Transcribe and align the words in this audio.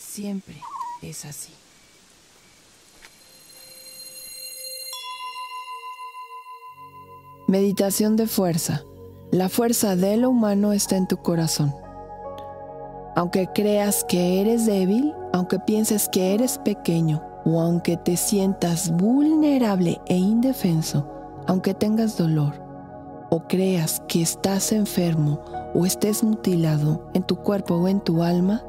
siempre 0.00 0.56
es 1.02 1.24
así. 1.24 1.52
Meditación 7.46 8.16
de 8.16 8.26
fuerza. 8.26 8.84
La 9.32 9.48
fuerza 9.48 9.96
de 9.96 10.16
lo 10.16 10.30
humano 10.30 10.72
está 10.72 10.96
en 10.96 11.06
tu 11.06 11.16
corazón. 11.18 11.74
Aunque 13.16 13.48
creas 13.52 14.04
que 14.04 14.40
eres 14.40 14.66
débil, 14.66 15.12
aunque 15.32 15.58
pienses 15.58 16.08
que 16.08 16.34
eres 16.34 16.58
pequeño 16.58 17.22
o 17.44 17.60
aunque 17.60 17.96
te 17.96 18.16
sientas 18.16 18.90
vulnerable 18.96 20.00
e 20.06 20.16
indefenso, 20.16 21.06
aunque 21.46 21.74
tengas 21.74 22.16
dolor 22.16 22.54
o 23.30 23.46
creas 23.46 24.02
que 24.08 24.22
estás 24.22 24.72
enfermo 24.72 25.40
o 25.74 25.86
estés 25.86 26.22
mutilado 26.22 27.08
en 27.14 27.22
tu 27.22 27.36
cuerpo 27.36 27.74
o 27.74 27.88
en 27.88 28.00
tu 28.00 28.22
alma, 28.22 28.62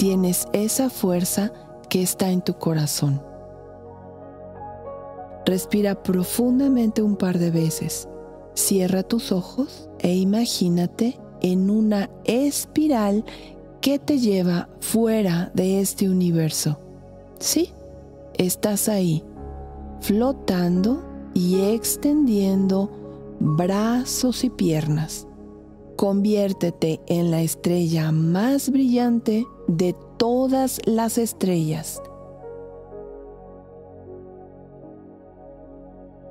tienes 0.00 0.48
esa 0.54 0.88
fuerza 0.88 1.52
que 1.90 2.00
está 2.00 2.30
en 2.30 2.40
tu 2.40 2.54
corazón. 2.54 3.22
Respira 5.44 6.02
profundamente 6.02 7.02
un 7.02 7.16
par 7.16 7.38
de 7.38 7.50
veces. 7.50 8.08
Cierra 8.54 9.02
tus 9.02 9.30
ojos 9.30 9.90
e 9.98 10.14
imagínate 10.14 11.20
en 11.42 11.68
una 11.68 12.08
espiral 12.24 13.26
que 13.82 13.98
te 13.98 14.18
lleva 14.18 14.70
fuera 14.80 15.50
de 15.52 15.82
este 15.82 16.08
universo. 16.08 16.80
Sí, 17.38 17.68
estás 18.38 18.88
ahí, 18.88 19.22
flotando 20.00 21.04
y 21.34 21.60
extendiendo 21.60 22.90
brazos 23.38 24.44
y 24.44 24.48
piernas 24.48 25.26
conviértete 26.00 26.98
en 27.08 27.30
la 27.30 27.42
estrella 27.42 28.10
más 28.10 28.70
brillante 28.70 29.46
de 29.68 29.94
todas 30.16 30.80
las 30.86 31.18
estrellas. 31.18 32.00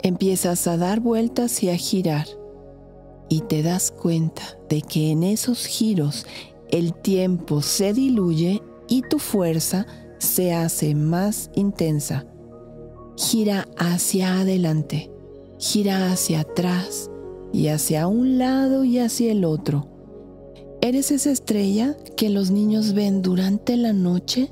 Empiezas 0.02 0.66
a 0.66 0.76
dar 0.76 1.02
vueltas 1.02 1.62
y 1.62 1.70
a 1.70 1.78
girar 1.78 2.26
y 3.30 3.42
te 3.42 3.62
das 3.62 3.92
cuenta 3.92 4.42
de 4.70 4.82
que 4.82 5.12
en 5.12 5.22
esos 5.22 5.68
giros 5.68 6.26
el 6.72 6.96
tiempo 6.96 7.62
se 7.62 7.94
diluye 7.94 8.64
y 8.88 9.04
tu 9.04 9.20
fuerza 9.20 9.86
se 10.18 10.52
hace 10.52 10.96
más 10.96 11.52
intensa. 11.54 12.26
Gira 13.18 13.68
hacia 13.78 14.40
adelante, 14.40 15.12
gira 15.60 16.12
hacia 16.12 16.40
atrás, 16.40 17.09
y 17.52 17.68
hacia 17.68 18.08
un 18.08 18.38
lado 18.38 18.84
y 18.84 19.00
hacia 19.00 19.32
el 19.32 19.46
otro. 19.46 19.88
Eres 20.82 21.12
esa 21.12 21.32
estrella 21.32 21.98
que 22.16 22.30
los 22.30 22.52
niños 22.52 22.94
ven 22.94 23.22
durante 23.22 23.76
la 23.76 23.94
noche 23.94 24.52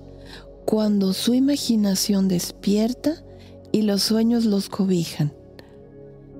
cuando 0.65 1.13
su 1.13 1.33
imaginación 1.33 2.27
despierta 2.27 3.23
y 3.71 3.83
los 3.83 4.03
sueños 4.03 4.45
los 4.45 4.67
cobijan. 4.69 5.33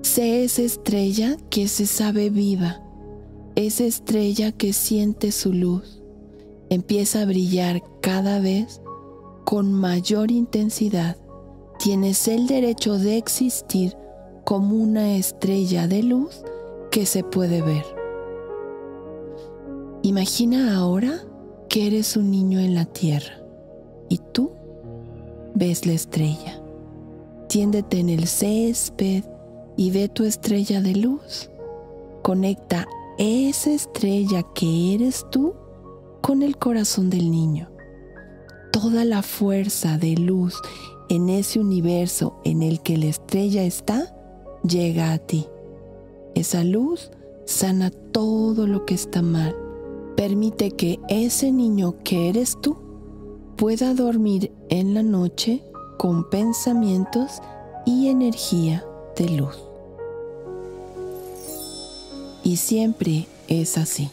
Sé 0.02 0.44
esa 0.44 0.62
estrella 0.62 1.36
que 1.50 1.68
se 1.68 1.86
sabe 1.86 2.30
viva, 2.30 2.82
esa 3.54 3.84
estrella 3.84 4.52
que 4.52 4.72
siente 4.72 5.32
su 5.32 5.52
luz, 5.52 6.02
empieza 6.70 7.22
a 7.22 7.24
brillar 7.24 7.82
cada 8.02 8.40
vez 8.40 8.80
con 9.44 9.72
mayor 9.72 10.30
intensidad. 10.30 11.16
Tienes 11.78 12.28
el 12.28 12.46
derecho 12.46 12.98
de 12.98 13.16
existir 13.16 13.96
como 14.48 14.76
una 14.76 15.14
estrella 15.14 15.86
de 15.88 16.02
luz 16.02 16.42
que 16.90 17.04
se 17.04 17.22
puede 17.22 17.60
ver. 17.60 17.84
Imagina 20.02 20.74
ahora 20.74 21.20
que 21.68 21.86
eres 21.86 22.16
un 22.16 22.30
niño 22.30 22.58
en 22.58 22.74
la 22.74 22.86
tierra 22.86 23.42
y 24.08 24.22
tú 24.32 24.52
ves 25.54 25.84
la 25.84 25.92
estrella. 25.92 26.62
Tiéndete 27.50 28.00
en 28.00 28.08
el 28.08 28.26
césped 28.26 29.22
y 29.76 29.90
ve 29.90 30.08
tu 30.08 30.24
estrella 30.24 30.80
de 30.80 30.94
luz. 30.94 31.50
Conecta 32.22 32.88
esa 33.18 33.70
estrella 33.70 34.46
que 34.54 34.94
eres 34.94 35.26
tú 35.30 35.56
con 36.22 36.42
el 36.42 36.56
corazón 36.56 37.10
del 37.10 37.30
niño. 37.30 37.70
Toda 38.72 39.04
la 39.04 39.20
fuerza 39.20 39.98
de 39.98 40.14
luz 40.16 40.54
en 41.10 41.28
ese 41.28 41.60
universo 41.60 42.40
en 42.46 42.62
el 42.62 42.80
que 42.80 42.96
la 42.96 43.08
estrella 43.08 43.62
está 43.64 44.14
llega 44.62 45.12
a 45.12 45.18
ti. 45.18 45.46
Esa 46.34 46.64
luz 46.64 47.10
sana 47.44 47.90
todo 47.90 48.66
lo 48.66 48.84
que 48.84 48.94
está 48.94 49.22
mal. 49.22 49.56
Permite 50.16 50.72
que 50.72 50.98
ese 51.08 51.52
niño 51.52 51.96
que 52.04 52.28
eres 52.28 52.58
tú 52.60 52.76
pueda 53.56 53.94
dormir 53.94 54.52
en 54.68 54.94
la 54.94 55.02
noche 55.02 55.62
con 55.96 56.28
pensamientos 56.28 57.40
y 57.86 58.08
energía 58.08 58.84
de 59.16 59.28
luz. 59.30 59.58
Y 62.44 62.56
siempre 62.56 63.26
es 63.48 63.78
así. 63.78 64.10